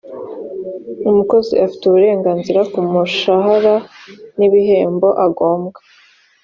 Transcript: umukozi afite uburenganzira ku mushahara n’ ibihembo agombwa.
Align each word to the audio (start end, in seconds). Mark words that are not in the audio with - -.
umukozi 1.09 1.53
afite 1.65 1.83
uburenganzira 1.85 2.59
ku 2.71 2.79
mushahara 2.91 3.75
n’ 4.37 4.39
ibihembo 4.47 5.09
agombwa. 5.25 5.79